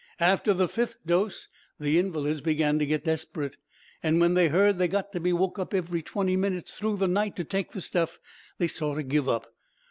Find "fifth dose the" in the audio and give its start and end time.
0.67-1.99